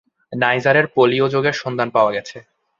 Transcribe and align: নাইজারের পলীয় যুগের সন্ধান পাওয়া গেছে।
নাইজারের 0.33 0.85
পলীয় 0.95 1.25
যুগের 1.29 1.55
সন্ধান 1.61 1.89
পাওয়া 1.89 2.11
গেছে। 2.11 2.37